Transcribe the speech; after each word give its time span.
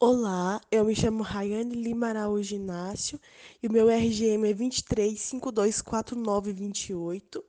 Olá, 0.00 0.60
eu 0.70 0.84
me 0.84 0.94
chamo 0.94 1.24
Rayane 1.24 1.74
Lima 1.74 2.10
Araújo 2.10 2.54
Inácio 2.54 3.20
e 3.60 3.66
o 3.66 3.72
meu 3.72 3.88
RGM 3.88 4.48
é 4.48 4.54
23524928 4.54 7.42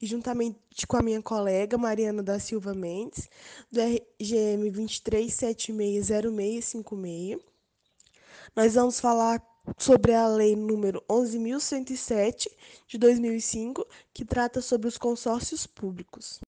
e 0.00 0.06
juntamente 0.06 0.86
com 0.86 0.96
a 0.96 1.02
minha 1.02 1.20
colega 1.20 1.76
Mariana 1.76 2.22
da 2.22 2.38
Silva 2.38 2.72
Mendes, 2.72 3.28
do 3.70 3.82
RGM 3.82 4.70
23760656, 4.70 7.38
nós 8.56 8.76
vamos 8.76 8.98
falar 8.98 9.46
sobre 9.76 10.14
a 10.14 10.26
lei 10.26 10.56
número 10.56 11.04
11107 11.06 12.50
de 12.88 12.96
2005, 12.96 13.86
que 14.14 14.24
trata 14.24 14.62
sobre 14.62 14.88
os 14.88 14.96
consórcios 14.96 15.66
públicos. 15.66 16.40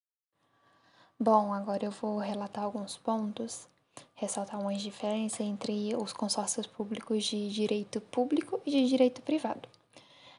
Bom, 1.21 1.53
agora 1.53 1.84
eu 1.84 1.91
vou 1.91 2.16
relatar 2.16 2.64
alguns 2.64 2.96
pontos 2.96 3.71
ressaltar 4.14 4.61
umas 4.61 4.80
diferenças 4.80 5.40
entre 5.40 5.95
os 5.96 6.12
consórcios 6.12 6.66
públicos 6.66 7.24
de 7.24 7.50
direito 7.50 8.00
público 8.00 8.60
e 8.64 8.70
de 8.70 8.88
direito 8.88 9.20
privado. 9.23 9.69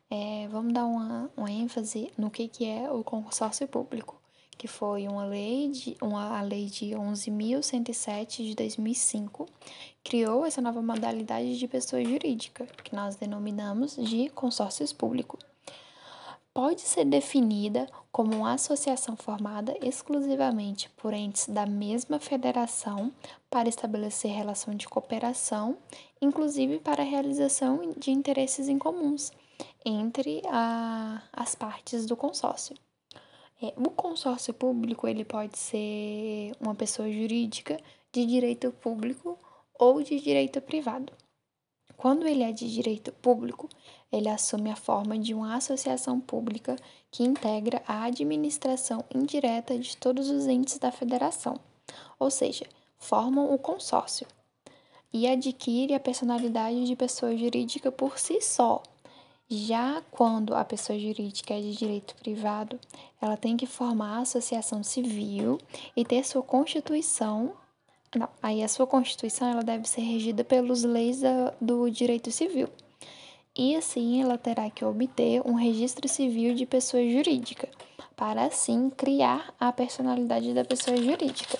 É, 0.09 0.47
vamos 0.49 0.73
dar 0.73 0.85
uma, 0.85 1.29
uma 1.35 1.51
ênfase 1.51 2.11
no 2.17 2.29
que, 2.29 2.47
que 2.47 2.65
é 2.65 2.91
o 2.91 3.03
consórcio 3.03 3.67
público, 3.67 4.21
que 4.57 4.67
foi 4.67 5.07
uma 5.07 5.25
lei 5.25 5.69
de, 5.69 5.97
uma, 6.01 6.37
a 6.37 6.41
lei 6.41 6.67
de 6.67 6.91
11.107 6.91 8.45
de 8.45 8.55
2005, 8.55 9.47
criou 10.03 10.45
essa 10.45 10.61
nova 10.61 10.81
modalidade 10.81 11.57
de 11.57 11.67
pessoa 11.67 12.03
jurídica, 12.03 12.65
que 12.83 12.95
nós 12.95 13.15
denominamos 13.15 13.95
de 13.95 14.29
consórcios 14.29 14.93
públicos 14.93 15.52
pode 16.53 16.81
ser 16.81 17.05
definida 17.05 17.87
como 18.11 18.35
uma 18.35 18.53
associação 18.53 19.17
formada 19.17 19.75
exclusivamente 19.81 20.89
por 20.91 21.13
entes 21.13 21.47
da 21.49 21.65
mesma 21.65 22.19
federação 22.19 23.11
para 23.49 23.67
estabelecer 23.67 24.31
relação 24.31 24.75
de 24.75 24.87
cooperação, 24.87 25.77
inclusive 26.21 26.79
para 26.79 27.01
a 27.01 27.05
realização 27.05 27.93
de 27.97 28.11
interesses 28.11 28.69
em 28.69 28.77
comuns 28.77 29.31
entre 29.83 30.41
a, 30.45 31.23
as 31.33 31.55
partes 31.55 32.05
do 32.05 32.15
consórcio. 32.15 32.75
É, 33.61 33.73
o 33.77 33.89
consórcio 33.89 34.53
público 34.53 35.07
ele 35.07 35.25
pode 35.25 35.57
ser 35.57 36.51
uma 36.59 36.75
pessoa 36.75 37.09
jurídica 37.09 37.79
de 38.11 38.25
direito 38.25 38.71
público 38.71 39.39
ou 39.73 40.03
de 40.03 40.19
direito 40.19 40.61
privado. 40.61 41.11
Quando 42.03 42.27
ele 42.27 42.43
é 42.43 42.51
de 42.51 42.69
direito 42.69 43.13
público, 43.13 43.69
ele 44.11 44.27
assume 44.27 44.69
a 44.69 44.75
forma 44.75 45.17
de 45.17 45.33
uma 45.33 45.55
associação 45.55 46.19
pública 46.19 46.75
que 47.09 47.23
integra 47.23 47.81
a 47.87 48.03
administração 48.03 49.05
indireta 49.15 49.79
de 49.79 49.95
todos 49.95 50.29
os 50.29 50.45
entes 50.45 50.77
da 50.77 50.91
federação, 50.91 51.57
ou 52.19 52.29
seja, 52.29 52.65
formam 52.97 53.53
o 53.53 53.57
consórcio, 53.57 54.27
e 55.13 55.25
adquire 55.25 55.93
a 55.93 55.99
personalidade 55.99 56.83
de 56.83 56.93
pessoa 56.93 57.37
jurídica 57.37 57.89
por 57.89 58.19
si 58.19 58.41
só. 58.41 58.83
Já 59.49 60.03
quando 60.11 60.53
a 60.53 60.65
pessoa 60.65 60.99
jurídica 60.99 61.53
é 61.53 61.61
de 61.61 61.73
direito 61.73 62.15
privado, 62.15 62.77
ela 63.21 63.37
tem 63.37 63.55
que 63.55 63.65
formar 63.65 64.17
a 64.17 64.23
associação 64.23 64.83
civil 64.83 65.57
e 65.95 66.03
ter 66.03 66.25
sua 66.25 66.43
constituição 66.43 67.53
não, 68.15 68.29
aí 68.41 68.63
a 68.63 68.67
sua 68.67 68.85
Constituição 68.85 69.47
ela 69.47 69.63
deve 69.63 69.87
ser 69.87 70.01
regida 70.01 70.43
pelas 70.43 70.83
leis 70.83 71.21
da, 71.21 71.53
do 71.59 71.89
direito 71.89 72.31
civil. 72.31 72.69
E 73.55 73.75
assim 73.75 74.21
ela 74.21 74.37
terá 74.37 74.69
que 74.69 74.83
obter 74.83 75.41
um 75.45 75.53
registro 75.53 76.07
civil 76.07 76.55
de 76.55 76.65
pessoa 76.65 77.03
jurídica, 77.03 77.69
para 78.15 78.45
assim 78.45 78.89
criar 78.89 79.53
a 79.59 79.71
personalidade 79.71 80.53
da 80.53 80.65
pessoa 80.65 80.97
jurídica. 80.97 81.59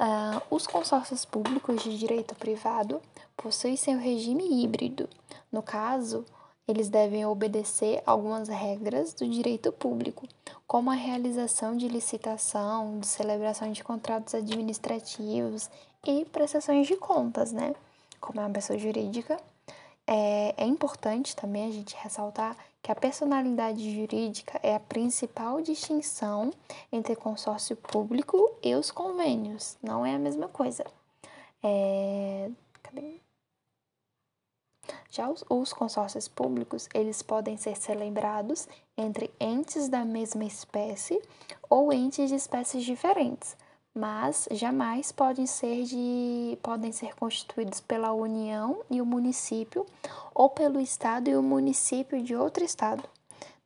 Uh, 0.00 0.40
os 0.54 0.66
consórcios 0.66 1.24
públicos 1.24 1.82
de 1.82 1.98
direito 1.98 2.34
privado 2.34 3.02
possuem 3.36 3.76
seu 3.76 3.98
regime 3.98 4.62
híbrido. 4.62 5.08
No 5.50 5.62
caso, 5.62 6.24
eles 6.68 6.90
devem 6.90 7.24
obedecer 7.24 8.02
algumas 8.04 8.48
regras 8.48 9.14
do 9.14 9.26
direito 9.26 9.72
público, 9.72 10.28
como 10.66 10.90
a 10.90 10.94
realização 10.94 11.74
de 11.74 11.88
licitação, 11.88 13.00
de 13.00 13.06
celebração 13.06 13.72
de 13.72 13.82
contratos 13.82 14.34
administrativos 14.34 15.70
e 16.06 16.26
prestações 16.26 16.86
de 16.86 16.94
contas, 16.96 17.52
né? 17.52 17.74
Como 18.20 18.38
é 18.38 18.44
uma 18.44 18.52
pessoa 18.52 18.78
jurídica, 18.78 19.38
é, 20.06 20.54
é 20.56 20.66
importante 20.66 21.34
também 21.34 21.66
a 21.66 21.70
gente 21.70 21.96
ressaltar 21.96 22.56
que 22.82 22.90
a 22.90 22.94
personalidade 22.94 23.94
jurídica 23.94 24.58
é 24.62 24.74
a 24.74 24.80
principal 24.80 25.60
distinção 25.60 26.50
entre 26.90 27.16
consórcio 27.16 27.76
público 27.76 28.56
e 28.62 28.74
os 28.74 28.90
convênios. 28.90 29.76
Não 29.82 30.06
é 30.06 30.14
a 30.14 30.18
mesma 30.18 30.48
coisa. 30.48 30.84
É... 31.62 32.50
Cadê? 32.82 33.20
Já 35.10 35.28
os, 35.28 35.42
os, 35.48 35.72
consórcios 35.72 36.28
públicos, 36.28 36.88
eles 36.92 37.22
podem 37.22 37.56
ser 37.56 37.76
celebrados 37.76 38.68
entre 38.96 39.32
entes 39.40 39.88
da 39.88 40.04
mesma 40.04 40.44
espécie 40.44 41.20
ou 41.68 41.92
entes 41.92 42.28
de 42.28 42.34
espécies 42.34 42.84
diferentes, 42.84 43.56
mas 43.94 44.46
jamais 44.50 45.10
podem 45.10 45.46
ser 45.46 45.84
de 45.84 46.58
podem 46.62 46.92
ser 46.92 47.14
constituídos 47.14 47.80
pela 47.80 48.12
União 48.12 48.82
e 48.90 49.00
o 49.00 49.06
município 49.06 49.86
ou 50.34 50.50
pelo 50.50 50.78
estado 50.78 51.28
e 51.28 51.36
o 51.36 51.42
município 51.42 52.22
de 52.22 52.36
outro 52.36 52.62
estado. 52.62 53.02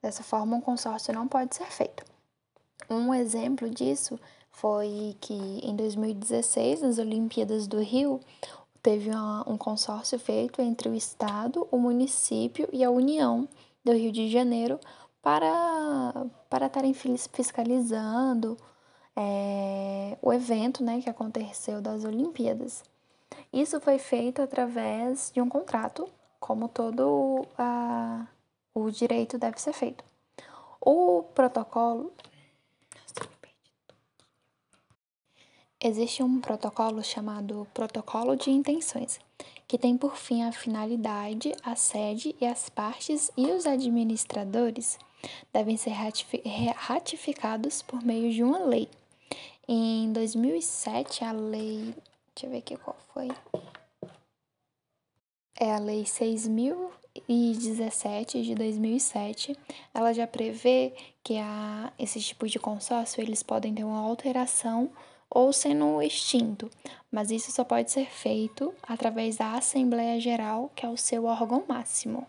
Dessa 0.00 0.22
forma, 0.22 0.56
um 0.56 0.60
consórcio 0.60 1.12
não 1.12 1.26
pode 1.26 1.54
ser 1.56 1.66
feito. 1.66 2.04
Um 2.88 3.12
exemplo 3.12 3.69
disso 3.69 4.19
foi 4.50 5.16
que 5.20 5.34
em 5.34 5.75
2016, 5.75 6.82
nas 6.82 6.98
Olimpíadas 6.98 7.66
do 7.66 7.81
Rio, 7.81 8.20
teve 8.82 9.10
uma, 9.10 9.48
um 9.48 9.56
consórcio 9.56 10.19
feito 10.19 10.60
entre 10.60 10.88
o 10.88 10.94
Estado, 10.94 11.66
o 11.70 11.78
município 11.78 12.69
e 12.72 12.82
a 12.82 12.91
União 12.91 13.48
do 13.84 13.93
Rio 13.93 14.10
de 14.10 14.28
Janeiro 14.28 14.78
para, 15.22 16.26
para 16.50 16.66
estarem 16.66 16.93
fiscalizando 16.93 18.56
é, 19.16 20.19
o 20.20 20.32
evento 20.32 20.82
né, 20.82 21.00
que 21.00 21.09
aconteceu 21.09 21.81
das 21.81 22.04
Olimpíadas. 22.04 22.82
Isso 23.53 23.81
foi 23.81 23.98
feito 23.98 24.43
através 24.43 25.31
de 25.32 25.41
um 25.41 25.49
contrato, 25.49 26.09
como 26.41 26.69
todo 26.69 27.47
a, 27.56 28.26
o 28.75 28.91
direito 28.91 29.38
deve 29.38 29.60
ser 29.60 29.72
feito. 29.72 30.04
O 30.81 31.22
protocolo 31.34 32.12
Existe 35.84 36.22
um 36.22 36.41
protocolo 36.41 37.03
chamado 37.03 37.66
Protocolo 37.75 38.37
de 38.37 38.53
Intenções, 38.53 39.19
que 39.66 39.76
tem 39.76 39.98
por 39.98 40.16
fim 40.16 40.44
a 40.44 40.53
finalidade, 40.53 41.53
a 41.60 41.75
sede 41.75 42.37
e 42.41 42.47
as 42.47 42.69
partes 42.69 43.32
e 43.37 43.47
os 43.47 43.66
administradores 43.66 44.97
devem 45.53 45.76
ser 45.76 45.91
ratificados 46.76 47.82
por 47.82 48.00
meio 48.00 48.32
de 48.32 48.44
uma 48.44 48.60
lei. 48.60 48.88
Em 49.66 50.12
2007, 50.12 51.25
a 51.25 51.32
lei. 51.32 51.93
Deixa 52.32 52.47
eu 52.47 52.50
ver 52.50 52.59
aqui 52.59 52.76
qual 52.76 52.97
foi. 53.12 53.26
É 55.59 55.75
a 55.75 55.81
Lei 55.81 56.04
6.017 56.04 58.43
de 58.43 58.54
2007. 58.54 59.59
Ela 59.93 60.12
já 60.12 60.28
prevê 60.28 60.94
que 61.25 61.38
a, 61.38 61.93
esses 61.99 62.25
tipos 62.25 62.53
de 62.53 62.60
consórcio 62.60 63.20
eles 63.20 63.43
podem 63.43 63.75
ter 63.75 63.84
uma 63.84 63.99
alteração 63.99 64.88
ou 65.34 65.53
sendo 65.53 66.03
extinto, 66.03 66.69
mas 67.10 67.31
isso 67.31 67.50
só 67.50 67.65
pode 67.65 67.91
ser 67.91 68.06
feito 68.10 68.72
através 68.82 69.37
da 69.37 69.53
Assembleia 69.54 70.20
Geral, 70.20 70.70
que 70.75 70.84
é 70.84 70.88
o 70.88 70.97
seu 70.97 71.25
órgão 71.25 71.65
máximo. 71.69 72.26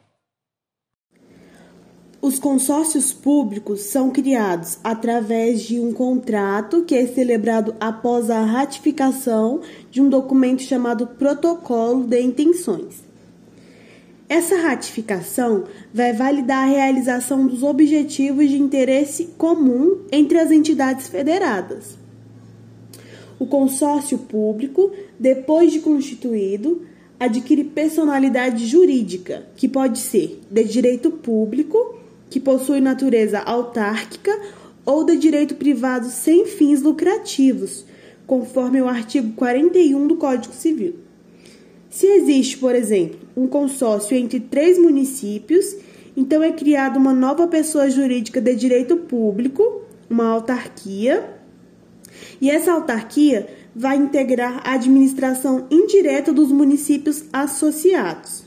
Os 2.21 2.39
consórcios 2.39 3.11
públicos 3.11 3.81
são 3.81 4.09
criados 4.09 4.77
através 4.81 5.63
de 5.63 5.77
um 5.77 5.91
contrato 5.91 6.85
que 6.85 6.95
é 6.95 7.05
celebrado 7.05 7.75
após 7.81 8.29
a 8.29 8.41
ratificação 8.45 9.59
de 9.91 10.01
um 10.01 10.07
documento 10.07 10.61
chamado 10.61 11.05
Protocolo 11.05 12.05
de 12.05 12.21
Intenções. 12.21 13.03
Essa 14.29 14.55
ratificação 14.55 15.65
vai 15.93 16.13
validar 16.13 16.63
a 16.63 16.71
realização 16.71 17.45
dos 17.45 17.61
objetivos 17.61 18.49
de 18.49 18.57
interesse 18.57 19.33
comum 19.37 20.05
entre 20.09 20.39
as 20.39 20.49
entidades 20.49 21.09
federadas. 21.09 22.02
O 23.43 23.45
consórcio 23.45 24.19
público, 24.19 24.93
depois 25.19 25.73
de 25.73 25.81
constituído, 25.81 26.83
adquire 27.19 27.65
personalidade 27.65 28.65
jurídica, 28.65 29.45
que 29.57 29.67
pode 29.67 29.99
ser 29.99 30.39
de 30.49 30.63
direito 30.63 31.11
público, 31.11 31.97
que 32.29 32.39
possui 32.39 32.79
natureza 32.79 33.39
autárquica, 33.39 34.31
ou 34.85 35.03
de 35.03 35.17
direito 35.17 35.55
privado 35.55 36.07
sem 36.07 36.45
fins 36.45 36.81
lucrativos, 36.81 37.85
conforme 38.25 38.81
o 38.81 38.87
artigo 38.87 39.33
41 39.33 40.07
do 40.07 40.15
Código 40.15 40.53
Civil. 40.53 40.95
Se 41.89 42.07
existe, 42.07 42.57
por 42.57 42.73
exemplo, 42.73 43.19
um 43.35 43.45
consórcio 43.45 44.15
entre 44.15 44.39
três 44.39 44.79
municípios, 44.79 45.75
então 46.15 46.41
é 46.41 46.53
criada 46.53 46.97
uma 46.97 47.13
nova 47.13 47.45
pessoa 47.45 47.89
jurídica 47.89 48.39
de 48.39 48.55
direito 48.55 48.95
público, 48.95 49.81
uma 50.09 50.29
autarquia, 50.29 51.42
e 52.39 52.49
essa 52.49 52.71
autarquia 52.71 53.47
vai 53.75 53.97
integrar 53.97 54.61
a 54.63 54.73
administração 54.73 55.67
indireta 55.69 56.31
dos 56.31 56.51
municípios 56.51 57.23
associados. 57.31 58.43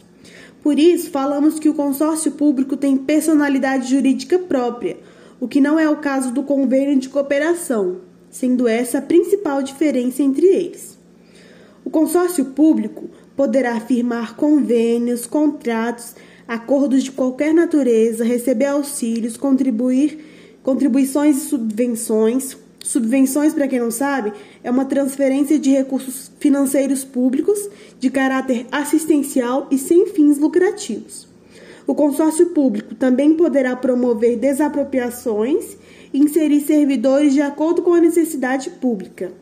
Por 0.63 0.79
isso, 0.79 1.11
falamos 1.11 1.59
que 1.59 1.69
o 1.69 1.75
consórcio 1.75 2.33
público 2.33 2.77
tem 2.77 2.97
personalidade 2.97 3.89
jurídica 3.89 4.39
própria, 4.39 4.97
o 5.39 5.47
que 5.47 5.61
não 5.61 5.79
é 5.79 5.89
o 5.89 5.99
caso 5.99 6.33
do 6.33 6.43
convênio 6.43 6.99
de 6.99 7.09
cooperação, 7.09 7.99
sendo 8.31 8.67
essa 8.67 8.99
a 8.99 9.03
principal 9.03 9.63
diferença 9.63 10.23
entre 10.23 10.47
eles. 10.47 10.99
O 11.85 11.91
consórcio 11.91 12.47
público 12.47 13.09
poderá 13.37 13.79
firmar 13.79 14.35
convênios, 14.35 15.27
contratos, 15.27 16.17
acordos 16.49 17.05
de 17.05 17.13
qualquer 17.13 17.55
natureza, 17.55 18.25
receber 18.25 18.67
auxílios, 18.67 19.37
contribuir, 19.37 20.19
contribuições 20.63 21.37
e 21.37 21.49
subvenções. 21.49 22.57
Subvenções, 22.87 23.53
para 23.53 23.67
quem 23.67 23.81
não 23.81 23.91
sabe, 23.91 24.33
é 24.63 24.71
uma 24.71 24.85
transferência 24.85 25.59
de 25.59 25.71
recursos 25.71 26.31
financeiros 26.39 27.03
públicos 27.03 27.69
de 27.99 28.09
caráter 28.09 28.65
assistencial 28.71 29.67
e 29.73 29.77
sem 29.77 30.07
fins 30.07 30.39
lucrativos. 30.39 31.27
O 31.85 31.97
consórcio 31.97 32.51
público 32.51 32.95
também 32.95 33.35
poderá 33.35 33.75
promover 33.75 34.37
desapropriações 34.37 35.77
e 36.13 36.21
inserir 36.21 36.61
servidores 36.61 37.35
de 37.35 37.43
acordo 37.43 37.83
com 37.83 37.93
a 37.93 38.01
necessidade 38.01 38.71
pública. 38.71 39.33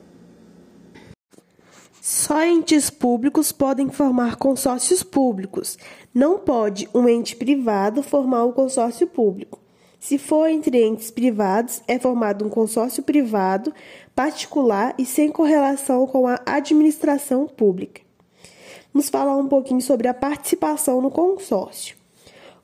Só 2.00 2.42
entes 2.42 2.88
públicos 2.88 3.52
podem 3.52 3.90
formar 3.90 4.36
consórcios 4.36 5.02
públicos. 5.02 5.76
Não 6.14 6.38
pode 6.38 6.88
um 6.94 7.06
ente 7.06 7.36
privado 7.36 8.02
formar 8.02 8.46
um 8.46 8.52
consórcio 8.52 9.06
público. 9.06 9.63
Se 10.06 10.18
for 10.18 10.50
entre 10.50 10.84
entes 10.84 11.10
privados, 11.10 11.80
é 11.88 11.98
formado 11.98 12.44
um 12.44 12.50
consórcio 12.50 13.02
privado, 13.02 13.72
particular 14.14 14.94
e 14.98 15.06
sem 15.06 15.32
correlação 15.32 16.06
com 16.06 16.28
a 16.28 16.38
administração 16.44 17.46
pública. 17.46 18.02
Vamos 18.92 19.08
falar 19.08 19.34
um 19.38 19.48
pouquinho 19.48 19.80
sobre 19.80 20.06
a 20.06 20.12
participação 20.12 21.00
no 21.00 21.10
consórcio. 21.10 21.96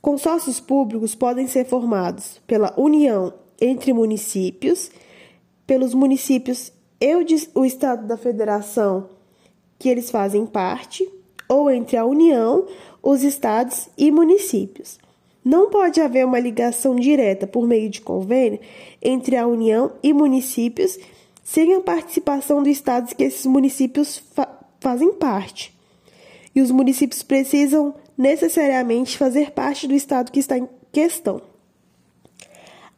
Consórcios 0.02 0.60
públicos 0.60 1.14
podem 1.14 1.46
ser 1.46 1.64
formados 1.64 2.42
pela 2.46 2.74
união 2.76 3.32
entre 3.58 3.94
municípios, 3.94 4.90
pelos 5.66 5.94
municípios 5.94 6.70
e 7.00 7.14
o 7.54 7.64
Estado 7.64 8.06
da 8.06 8.18
Federação 8.18 9.08
que 9.78 9.88
eles 9.88 10.10
fazem 10.10 10.44
parte, 10.44 11.10
ou 11.48 11.70
entre 11.70 11.96
a 11.96 12.04
União, 12.04 12.66
os 13.02 13.22
estados 13.22 13.88
e 13.96 14.12
municípios. 14.12 14.98
Não 15.44 15.70
pode 15.70 16.00
haver 16.00 16.26
uma 16.26 16.38
ligação 16.38 16.96
direta 16.96 17.46
por 17.46 17.66
meio 17.66 17.88
de 17.88 18.00
convênio 18.00 18.60
entre 19.02 19.36
a 19.36 19.46
União 19.46 19.92
e 20.02 20.12
municípios 20.12 20.98
sem 21.42 21.74
a 21.74 21.80
participação 21.80 22.62
dos 22.62 22.72
estados 22.72 23.12
que 23.12 23.24
esses 23.24 23.46
municípios 23.46 24.18
fa 24.34 24.48
fazem 24.78 25.12
parte. 25.12 25.76
E 26.54 26.62
os 26.62 26.70
municípios 26.70 27.22
precisam 27.22 27.94
necessariamente 28.16 29.18
fazer 29.18 29.50
parte 29.50 29.86
do 29.86 29.94
estado 29.94 30.32
que 30.32 30.40
está 30.40 30.56
em 30.56 30.66
questão. 30.90 31.42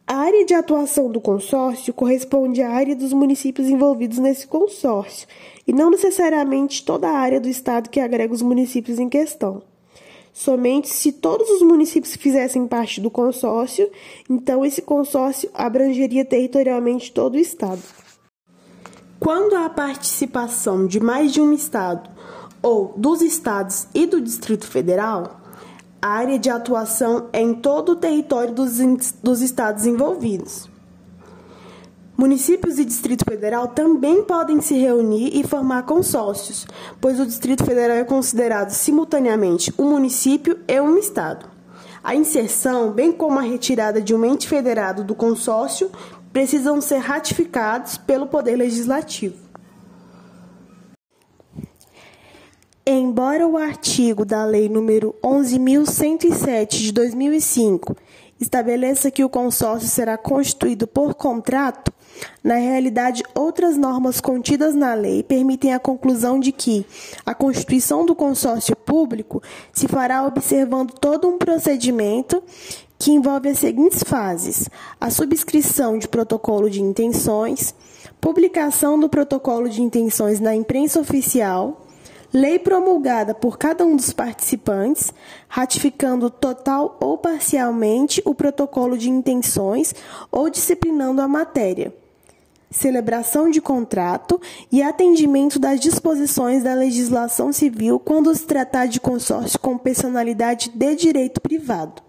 A 0.05 0.15
área 0.15 0.45
de 0.45 0.53
atuação 0.53 1.09
do 1.09 1.19
consórcio 1.19 1.93
corresponde 1.93 2.61
à 2.61 2.69
área 2.69 2.95
dos 2.95 3.11
municípios 3.11 3.67
envolvidos 3.67 4.17
nesse 4.17 4.45
consórcio, 4.45 5.27
e 5.65 5.73
não 5.73 5.89
necessariamente 5.89 6.85
toda 6.85 7.09
a 7.09 7.17
área 7.17 7.39
do 7.39 7.49
estado 7.49 7.89
que 7.89 7.99
agrega 7.99 8.33
os 8.33 8.41
municípios 8.41 8.99
em 8.99 9.09
questão. 9.09 9.61
Somente 10.33 10.89
se 10.89 11.11
todos 11.11 11.47
os 11.47 11.61
municípios 11.61 12.15
fizessem 12.15 12.65
parte 12.65 12.99
do 12.99 13.11
consórcio, 13.11 13.87
então 14.27 14.65
esse 14.65 14.81
consórcio 14.81 15.47
abrangeria 15.53 16.25
territorialmente 16.25 17.11
todo 17.11 17.35
o 17.35 17.39
estado. 17.39 17.81
Quando 19.19 19.55
há 19.55 19.69
participação 19.69 20.87
de 20.87 20.99
mais 20.99 21.31
de 21.31 21.39
um 21.39 21.53
estado 21.53 22.09
ou 22.63 22.93
dos 22.97 23.21
estados 23.21 23.87
e 23.93 24.07
do 24.07 24.19
Distrito 24.19 24.65
Federal, 24.65 25.39
a 26.01 26.09
área 26.09 26.39
de 26.39 26.49
atuação 26.49 27.29
é 27.31 27.39
em 27.39 27.53
todo 27.53 27.93
o 27.93 27.95
território 27.95 28.53
dos, 28.53 28.79
dos 29.23 29.41
estados 29.41 29.85
envolvidos. 29.85 30.72
Municípios 32.15 32.77
e 32.77 32.85
Distrito 32.85 33.25
Federal 33.25 33.69
também 33.69 34.23
podem 34.23 34.61
se 34.61 34.75
reunir 34.75 35.31
e 35.33 35.43
formar 35.43 35.83
consórcios, 35.83 36.67
pois 37.01 37.19
o 37.19 37.25
Distrito 37.25 37.65
Federal 37.65 37.97
é 37.97 38.03
considerado 38.03 38.69
simultaneamente 38.69 39.73
um 39.79 39.89
município 39.89 40.59
e 40.67 40.79
um 40.79 40.97
estado. 40.97 41.49
A 42.03 42.13
inserção, 42.15 42.91
bem 42.91 43.11
como 43.11 43.39
a 43.39 43.41
retirada 43.41 43.99
de 43.99 44.13
um 44.13 44.23
ente 44.23 44.47
federado 44.47 45.03
do 45.03 45.15
consórcio, 45.15 45.89
precisam 46.31 46.79
ser 46.81 46.97
ratificados 46.97 47.97
pelo 47.97 48.27
Poder 48.27 48.57
Legislativo. 48.57 49.41
Embora 52.85 53.47
o 53.47 53.57
artigo 53.57 54.25
da 54.25 54.43
Lei 54.43 54.67
nº 54.67 55.15
11.107 55.23 56.67
de 56.79 56.91
2005 56.91 57.95
estabeleça 58.43 59.09
que 59.09 59.23
o 59.23 59.29
consórcio 59.29 59.89
será 59.89 60.17
constituído 60.17 60.85
por 60.85 61.15
contrato, 61.15 61.91
na 62.43 62.55
realidade, 62.55 63.23
outras 63.33 63.77
normas 63.77 64.19
contidas 64.21 64.75
na 64.75 64.93
lei 64.93 65.23
permitem 65.23 65.73
a 65.73 65.79
conclusão 65.79 66.39
de 66.39 66.51
que 66.51 66.85
a 67.25 67.33
constituição 67.33 68.05
do 68.05 68.15
consórcio 68.15 68.75
público 68.75 69.41
se 69.71 69.87
fará 69.87 70.25
observando 70.25 70.91
todo 70.91 71.27
um 71.27 71.37
procedimento 71.37 72.43
que 72.99 73.11
envolve 73.11 73.49
as 73.49 73.59
seguintes 73.59 74.03
fases: 74.03 74.69
a 74.99 75.09
subscrição 75.09 75.97
de 75.97 76.07
protocolo 76.07 76.69
de 76.69 76.81
intenções, 76.81 77.73
publicação 78.21 78.99
do 78.99 79.09
protocolo 79.09 79.69
de 79.69 79.81
intenções 79.81 80.39
na 80.39 80.55
imprensa 80.55 80.99
oficial, 80.99 81.82
lei 82.33 82.57
promulgada 82.57 83.35
por 83.35 83.59
cada 83.59 83.85
um 83.85 83.95
dos 83.95 84.11
participantes, 84.11 85.13
ratificando 85.47 86.31
total 86.31 86.97
ou 86.99 87.15
parcialmente 87.15 88.21
o 88.25 88.33
protocolo 88.33 88.97
de 88.97 89.09
intenções 89.09 89.93
ou 90.31 90.49
disciplinando 90.49 91.21
a 91.21 91.27
matéria. 91.27 91.93
Celebração 92.71 93.51
de 93.51 93.61
contrato 93.61 94.41
e 94.71 94.81
atendimento 94.81 95.59
das 95.59 95.79
disposições 95.79 96.63
da 96.63 96.73
legislação 96.73 97.53
civil 97.53 97.99
quando 97.99 98.33
se 98.33 98.47
tratar 98.47 98.87
de 98.87 98.99
consórcio 98.99 99.59
com 99.59 99.77
personalidade 99.77 100.71
de 100.73 100.95
direito 100.95 101.39
privado. 101.39 102.01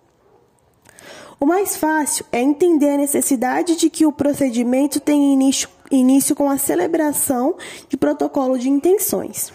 O 1.39 1.45
mais 1.45 1.77
fácil 1.77 2.25
é 2.33 2.41
entender 2.41 2.91
a 2.91 2.97
necessidade 2.97 3.77
de 3.77 3.91
que 3.91 4.07
o 4.07 4.13
procedimento 4.13 4.99
tenha 5.01 5.35
início, 5.35 5.69
início 5.91 6.35
com 6.35 6.49
a 6.49 6.57
celebração 6.57 7.57
de 7.87 7.99
protocolo 7.99 8.59
de 8.59 8.71
intenções. 8.71 9.53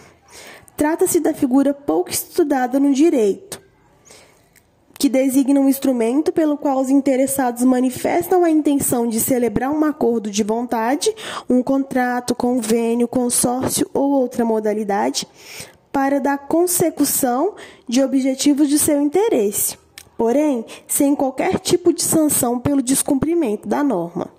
Trata-se 0.79 1.19
da 1.19 1.33
figura 1.33 1.73
pouco 1.73 2.09
estudada 2.09 2.79
no 2.79 2.93
direito, 2.93 3.61
que 4.97 5.09
designa 5.09 5.59
um 5.59 5.67
instrumento 5.67 6.31
pelo 6.31 6.57
qual 6.57 6.79
os 6.79 6.89
interessados 6.89 7.65
manifestam 7.65 8.45
a 8.45 8.49
intenção 8.49 9.05
de 9.05 9.19
celebrar 9.19 9.71
um 9.71 9.83
acordo 9.83 10.31
de 10.31 10.41
vontade, 10.41 11.13
um 11.49 11.61
contrato, 11.61 12.33
convênio, 12.33 13.09
consórcio 13.09 13.89
ou 13.93 14.09
outra 14.11 14.45
modalidade, 14.45 15.27
para 15.91 16.17
dar 16.17 16.47
consecução 16.47 17.55
de 17.85 18.01
objetivos 18.01 18.69
de 18.69 18.79
seu 18.79 19.01
interesse, 19.01 19.77
porém, 20.17 20.65
sem 20.87 21.13
qualquer 21.13 21.59
tipo 21.59 21.91
de 21.91 22.03
sanção 22.03 22.57
pelo 22.57 22.81
descumprimento 22.81 23.67
da 23.67 23.83
norma. 23.83 24.29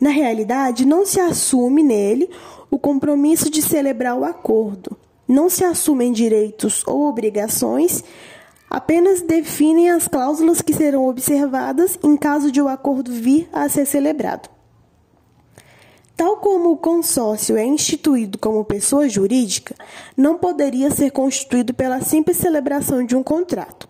Na 0.00 0.10
realidade, 0.10 0.84
não 0.84 1.06
se 1.06 1.20
assume 1.20 1.84
nele 1.84 2.28
o 2.68 2.80
compromisso 2.80 3.48
de 3.48 3.62
celebrar 3.62 4.18
o 4.18 4.24
acordo, 4.24 4.96
não 5.28 5.50
se 5.50 5.62
assumem 5.62 6.10
direitos 6.10 6.82
ou 6.86 7.06
obrigações, 7.06 8.02
apenas 8.70 9.20
definem 9.20 9.90
as 9.90 10.08
cláusulas 10.08 10.62
que 10.62 10.72
serão 10.72 11.06
observadas 11.06 11.98
em 12.02 12.16
caso 12.16 12.50
de 12.50 12.60
o 12.60 12.68
acordo 12.68 13.12
vir 13.12 13.48
a 13.52 13.68
ser 13.68 13.86
celebrado. 13.86 14.48
Tal 16.16 16.38
como 16.38 16.72
o 16.72 16.76
consórcio 16.76 17.56
é 17.56 17.64
instituído 17.64 18.38
como 18.38 18.64
pessoa 18.64 19.08
jurídica, 19.08 19.76
não 20.16 20.36
poderia 20.36 20.90
ser 20.90 21.12
constituído 21.12 21.72
pela 21.72 22.00
simples 22.00 22.38
celebração 22.38 23.06
de 23.06 23.14
um 23.14 23.22
contrato. 23.22 23.88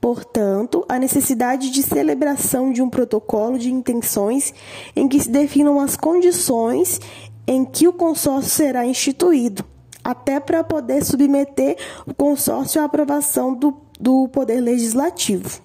Portanto, 0.00 0.84
a 0.88 0.98
necessidade 0.98 1.70
de 1.70 1.82
celebração 1.82 2.70
de 2.70 2.82
um 2.82 2.90
protocolo 2.90 3.58
de 3.58 3.72
intenções 3.72 4.54
em 4.94 5.08
que 5.08 5.18
se 5.18 5.30
definam 5.30 5.80
as 5.80 5.96
condições 5.96 7.00
em 7.46 7.64
que 7.64 7.88
o 7.88 7.92
consórcio 7.92 8.50
será 8.50 8.86
instituído, 8.86 9.64
até 10.04 10.38
para 10.38 10.62
poder 10.62 11.02
submeter 11.02 11.76
o 12.06 12.14
consórcio 12.14 12.80
à 12.80 12.84
aprovação 12.84 13.54
do, 13.54 13.74
do 13.98 14.28
Poder 14.28 14.60
Legislativo. 14.60 15.62